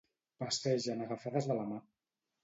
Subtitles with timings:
[0.43, 1.77] Passegen agafades de la mà.